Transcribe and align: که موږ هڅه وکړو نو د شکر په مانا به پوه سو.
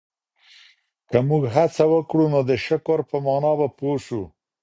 که 1.09 1.17
موږ 1.29 1.43
هڅه 1.55 1.83
وکړو 1.93 2.25
نو 2.33 2.39
د 2.49 2.51
شکر 2.65 2.99
په 3.09 3.17
مانا 3.25 3.53
به 3.59 3.67
پوه 3.77 3.97
سو. 4.05 4.21